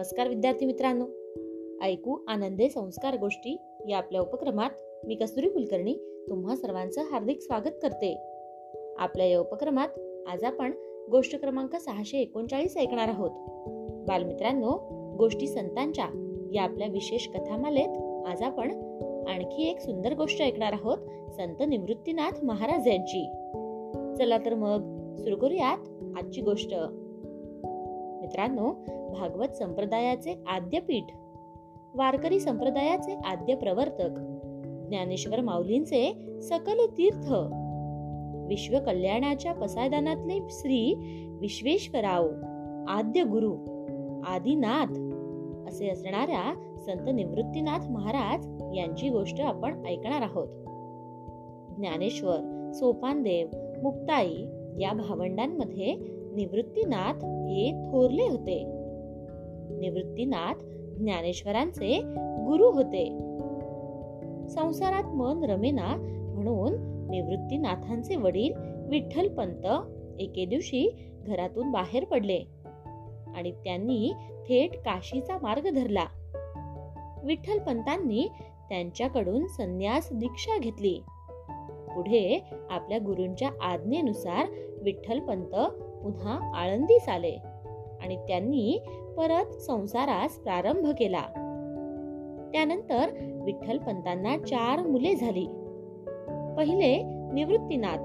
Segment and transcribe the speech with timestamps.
[0.00, 1.04] नमस्कार विद्यार्थी मित्रांनो.
[1.84, 3.56] ऐकू आनंदे संस्कार गोष्टी
[3.88, 4.70] या आपल्या उपक्रमात
[5.06, 5.94] मी कस्तुरी कुलकर्णी
[6.28, 8.16] तुम्हा सर्वांचं हार्दिक स्वागत करते.
[8.98, 9.88] आपल्या या उपक्रमात
[10.28, 10.72] आज आपण
[11.10, 13.30] गोष्ट क्रमांक सहाशे एकोणचाळीस ऐकणार आहोत.
[14.08, 14.70] बालमित्रांनो
[15.18, 16.06] गोष्टी संतांच्या
[16.54, 18.70] या आपल्या विशेष कथामालेत आज आपण
[19.28, 20.98] आणखी एक सुंदर गोष्ट ऐकणार आहोत
[21.34, 23.30] संत निवृत्तीनाथ महाराज यांची.
[24.18, 25.78] चला तर मग सुरू करूयात
[26.18, 26.74] आजची गोष्ट.
[28.30, 28.72] मित्रांनो
[29.12, 31.04] भागवत संप्रदायाचे आद्यपीठ.
[31.94, 34.10] वारकरी संप्रदायाचे आद्य प्रवर्तक
[34.88, 37.32] ज्ञानेश्वर माऊलींचे सकल तीर्थ.
[38.48, 40.94] विश्व कल्याणाच्या पसायदानातले श्री
[41.40, 42.28] विश्वेश्वराव
[42.88, 43.52] आद्य गुरु
[44.26, 44.92] आदिनाथ
[45.68, 50.48] असे असणाऱ्या संत निवृत्तीनाथ महाराज यांची गोष्ट आपण ऐकणार आहोत.
[51.78, 53.46] ज्ञानेश्वर सोपानदेव
[53.82, 54.34] मुक्ताई
[54.80, 58.64] या भावंडांमध्ये निवृत्तीनाथ हे थोरले होते.
[59.78, 60.54] निवृत्तीनाथ
[60.98, 63.30] ज्ञानेश्वरांचे गुरु होते.
[64.48, 65.94] संसारात मन रमेना
[66.34, 66.72] म्हणून
[67.10, 68.52] निवृत्तीनाथांचे वडील
[68.88, 69.66] विठ्ठलपंत
[70.20, 72.42] एके दिवशी घरातून बाहेर पडले
[73.36, 74.12] आणि त्यांनी
[74.48, 76.04] थेट काशीचा मार्ग धरला.
[77.24, 78.28] विठ्ठलपंतांनी
[78.68, 81.02] त्यांच्याकडून संन्यास दीक्षा घेतली.
[81.94, 84.46] पुढे आपल्या गुरूंच्या आज्ञेनुसार
[84.82, 85.54] विठ्ठलपंत
[86.02, 87.36] पुन्हा आळंदीस आले
[88.02, 88.82] आणि त्यांनी
[89.16, 91.22] परत संसारास प्रारंभ केला.
[92.52, 93.10] त्यानंतर
[93.44, 95.46] विठ्ठलपंतांना चार मुले झाली.
[96.56, 98.04] पहिले निवृत्तीनाथ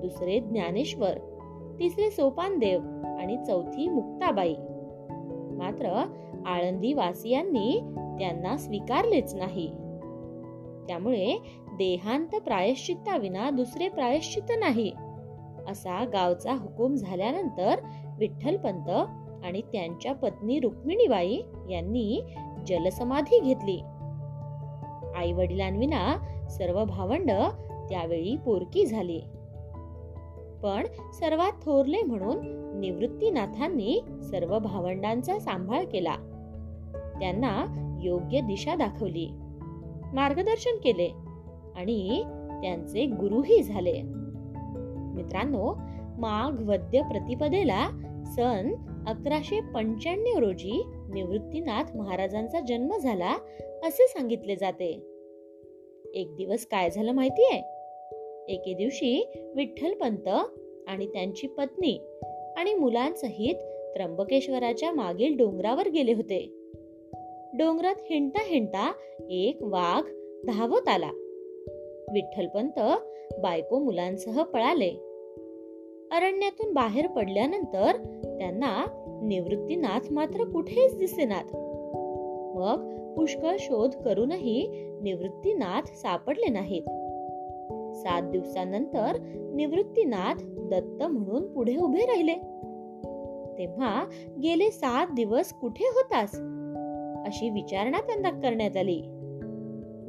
[0.00, 1.18] दुसरे ज्ञानेश्वर
[1.78, 2.80] तिसरे सोपानदेव
[3.18, 4.54] आणि चौथी मुक्ताबाई.
[5.56, 6.04] मात्र
[6.46, 7.80] आळंदी वासियांनी
[8.18, 9.68] त्यांना स्वीकारलेच नाही.
[10.88, 11.38] त्यामुळे
[11.78, 14.92] देहांत प्रायश्चित्ताविना दुसरे प्रायश्चित्त नाही.
[15.68, 17.80] असा गावचा हुकूम झाल्यानंतर
[18.18, 18.88] विठ्ठलपंत
[19.44, 22.22] आणि त्यांच्या पत्नी रुक्मिणीबाई यांनी
[22.68, 23.82] जलसमाधी घेतली.
[25.16, 26.16] आई वडिलांविना
[26.48, 27.30] सर्व भावंड
[27.88, 29.20] त्यावेळी पोरकी झाली.
[30.62, 30.86] पण
[31.20, 32.36] सर्वात थोरले म्हणून
[32.80, 36.14] निवृत्तीनाथांनी सर्व भावंडांचा सांभाळ केला.
[37.20, 37.64] त्यांना
[38.02, 39.28] योग्य दिशा दाखवली.
[40.12, 41.12] मार्गदर्शन केले
[41.76, 42.22] आणि
[42.62, 44.21] त्यांचे गुरुही झाले.
[45.12, 45.74] मित्रांनो
[46.18, 47.88] माघ वद्य प्रतिपदेला
[48.36, 48.74] सन
[49.06, 53.30] अकराशे पंच्याण्णव रोजी निवृत्तीनाथ महाराजांचा जन्म झाला
[53.84, 55.08] असे सांगितले जाते.
[56.14, 57.58] एक दिवस काय झालं माहितीये?
[58.54, 60.28] एके दिवशी विठ्ठलपंत
[60.86, 61.98] आणि त्यांची पत्नी
[62.56, 63.54] आणि मुलांसहित
[63.94, 66.70] त्र्यंबकेश्वराच्या मागील डोंगरावर गेले होते.
[67.58, 68.92] डोंगरात हिंडता हिंडता
[69.30, 70.04] एक वाघ
[70.46, 71.10] धावत आला.
[72.12, 72.78] विठ्ठलपंत
[73.38, 74.90] बायको मुलांसह पळाले.
[76.12, 77.92] अरण्यातून बाहेर पडल्यानंतर
[78.38, 78.84] त्यांना
[79.22, 81.44] निवृत्तीनाथ मात्र कुठेच दिसेनात.
[82.56, 84.66] मग पुष्कळ शोध करूनही
[85.02, 86.82] निवृत्तीनाथ सापडले नाहीत.
[87.94, 89.12] सात दिवसानंतर
[89.54, 92.34] निवृत्तीनाथ दत्त म्हणून पुढे उभे राहिले.
[93.58, 94.04] तेव्हा
[94.42, 96.30] गेले सात दिवस कुठे होतास?
[97.26, 99.02] अशी विचारणा त्यांना करण्यात आली.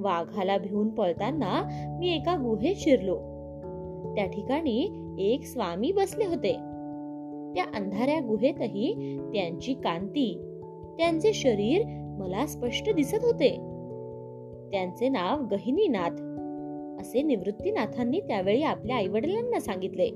[0.03, 1.67] वाघाला भिवून पळताना
[1.99, 3.15] मी एका गुहेत शिरलो.
[4.15, 6.53] त्या ठिकाणी एक स्वामी बसले होते.
[7.55, 10.59] त्या अंधाऱ्या गुहेतही त्यांची कांती
[10.97, 11.81] त्यांचे शरीर
[12.19, 13.49] मला स्पष्ट दिसत होते.
[14.71, 16.33] त्यांचे नाव गहिनीनाथ
[17.01, 20.09] असे निवृत्तीनाथांनी त्यावेळी आपल्या आई वडिलांना सांगितले.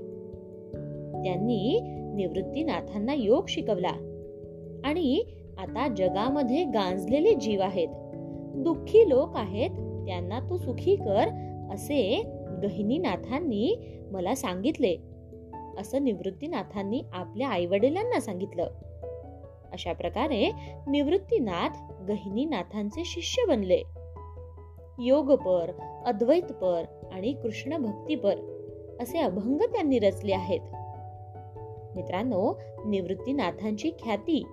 [1.23, 1.79] त्यांनी
[2.15, 3.91] निवृत्तीनाथांना योग शिकवला
[4.83, 5.23] आणि
[5.57, 7.87] आता जगामध्ये गांजलेले जीव आहेत.
[8.57, 9.69] दुःखी लोक आहेत
[10.07, 11.27] त्यांना तू सुखी कर
[11.73, 12.23] असे
[12.63, 14.97] गहिनीनाथांनी मला सांगितले.
[15.77, 18.67] असं निवृत्तीनाथांनी आपल्या आई वडिलांना सांगितलं.
[19.71, 20.51] अशा प्रकारे
[20.87, 23.81] निवृत्तीनाथ गहिनीनाथांचे शिष्य बनले.
[24.99, 25.71] योगपर
[26.05, 28.35] अद्वैतपर आणि कृष्ण भक्तीपर
[28.99, 30.61] असे अभंग त्यांनी रचले आहेत.
[31.95, 34.43] मित्रांनो निवृत्तीनाथांची ख्याती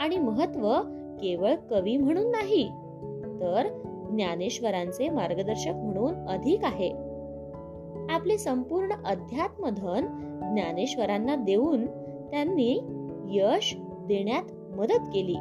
[0.00, 0.74] आणि महत्त्व
[1.20, 2.70] केवळ कवी म्हणून नाही
[3.40, 3.68] तर
[4.10, 6.90] ज्ञानेश्वरांचे मार्गदर्शक म्हणून अधिक आहे.
[8.10, 10.06] आपले संपूर्ण अध्यात्म धन
[10.54, 11.86] ज्ञानेश्वरांना देऊन
[12.30, 12.80] त्यांनी
[13.28, 15.36] यश देण्यात मदत केली.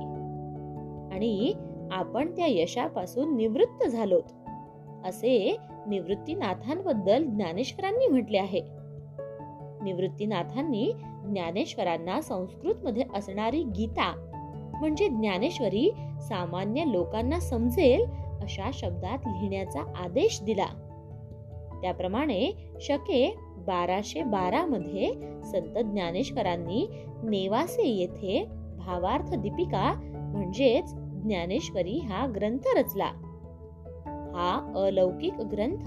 [1.16, 1.54] आणि
[1.92, 4.24] आपण त्या यशापासून निवृत्त झालोत
[5.06, 5.58] असे
[5.88, 8.62] निवृत्तीनाथांबद्दल ज्ञानेश्वरांनी म्हटले आहे.
[9.84, 10.92] निवृत्तीनाथांनी
[11.26, 14.35] ज्ञानेश्वरांना संस्कृत मध्ये असणारी गीता
[14.80, 15.92] म्हणजे ज्ञानेश्वरी
[16.22, 18.06] सामान्य लोकांना समजेल
[18.42, 20.66] अशा शब्दात लिहिण्याचा आदेश दिला.
[21.82, 23.36] त्याप्रमाणे शके
[23.68, 25.14] बाराशे बारा मध्ये
[25.44, 26.88] संत ज्ञानेश्वरांनी
[27.24, 28.46] नेवासे येथे
[28.78, 29.94] भावार्थ दीपिका
[30.34, 33.12] म्हणजेच ज्ञानेश्वरी हा ग्रंथ रचला.
[34.36, 35.84] हा अलौकिक ग्रंथ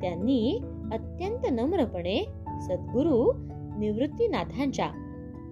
[0.00, 0.60] त्यांनी
[0.92, 2.24] अत्यंत नम्रपणे
[2.60, 3.32] सद्गुरु
[3.78, 4.90] निवृत्तीनाथांच्या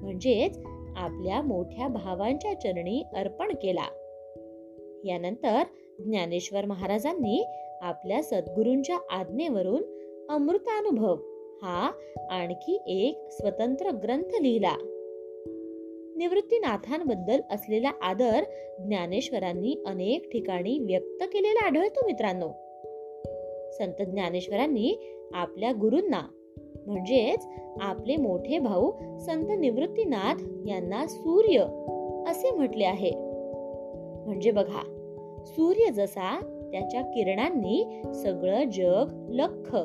[0.02, 0.58] म्हणजेच
[0.96, 3.84] आपल्या मोठ्या भावांच्या चरणी अर्पण केला.
[5.04, 5.62] यानंतर
[5.98, 7.44] ज्ञानेश्वर महाराजांनी
[7.82, 9.82] आपल्या सद्गुरूंच्या आज्ञेवरून
[10.28, 11.14] अमृतानुभव
[11.62, 11.92] हा
[12.30, 14.76] आणखी एक स्वतंत्र ग्रंथ लिहिला.
[16.16, 18.44] निवृत्तीनाथांबद्दल असलेला आदर
[18.78, 22.48] ज्ञानेश्वरांनी अनेक ठिकाणी व्यक्त केलेला आढळतो मित्रांनो.
[23.72, 26.22] संत ज्ञानेश्वरांनी आपल्या गुरूंना
[26.86, 27.48] म्हणजेच
[27.80, 31.58] आपले मोठे भाऊ संत निवृत्तीनाथ यांना सूर्य
[32.30, 33.10] असे म्हटले आहे.
[34.26, 34.82] म्हणजे बघा
[35.44, 36.40] सूर्य जसा
[36.72, 39.76] त्याच्या किरणांनी सगळं जग लख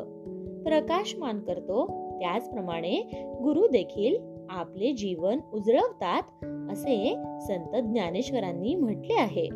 [0.63, 1.85] प्रकाशमान करतो
[2.19, 3.01] त्याचप्रमाणे
[3.43, 4.15] गुरु देखील
[4.49, 7.15] आपले जीवन उजळवतात असे
[7.47, 9.49] संत ज्ञानेश्वरांनी म्हटले आहे.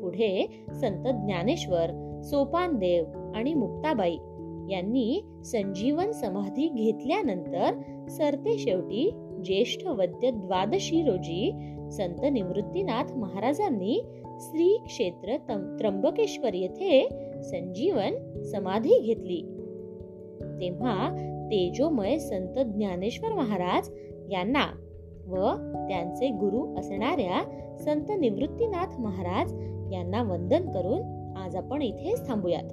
[0.00, 1.86] पुढे संत ज्ञानेश्वर
[2.24, 3.04] सोपानदेव
[3.34, 4.16] आणि मुक्ताबाई
[4.70, 7.74] यांनी संजीवन समाधी घेतल्यानंतर
[8.08, 9.10] सरते शेवटी
[9.44, 11.50] ज्येष्ठ वद्य द्वादशी रोजी
[11.92, 14.00] संत निवृत्तीनाथ महाराजांनी
[14.40, 15.36] श्री क्षेत्र
[15.78, 17.08] त्र्यंबकेश्वर येथे
[17.42, 19.40] संजीवन समाधी घेतली.
[20.60, 21.08] तेव्हा
[21.50, 23.90] तेजोमय संत ज्ञानेश्वर महाराज
[24.32, 24.66] यांना
[25.26, 25.56] व
[25.88, 27.42] त्यांचे गुरु असणाऱ्या
[27.78, 29.52] संत निवृत्तीनाथ महाराज
[29.92, 32.72] यांना वंदन करून आज आपण इथेच थांबूयात.